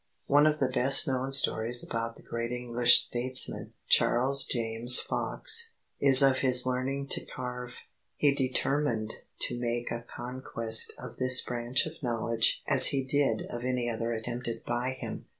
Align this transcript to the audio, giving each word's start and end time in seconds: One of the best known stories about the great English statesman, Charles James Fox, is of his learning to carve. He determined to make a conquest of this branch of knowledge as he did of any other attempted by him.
One 0.25 0.47
of 0.47 0.57
the 0.57 0.67
best 0.69 1.07
known 1.07 1.31
stories 1.31 1.83
about 1.83 2.15
the 2.15 2.23
great 2.23 2.51
English 2.51 3.05
statesman, 3.05 3.73
Charles 3.87 4.45
James 4.45 4.99
Fox, 4.99 5.73
is 5.99 6.23
of 6.23 6.39
his 6.39 6.65
learning 6.65 7.05
to 7.09 7.23
carve. 7.23 7.73
He 8.15 8.33
determined 8.33 9.13
to 9.41 9.59
make 9.59 9.91
a 9.91 10.01
conquest 10.01 10.91
of 10.97 11.17
this 11.17 11.41
branch 11.43 11.85
of 11.85 12.01
knowledge 12.01 12.63
as 12.67 12.87
he 12.87 13.03
did 13.03 13.45
of 13.51 13.63
any 13.63 13.87
other 13.91 14.11
attempted 14.11 14.63
by 14.65 14.93
him. 14.99 15.27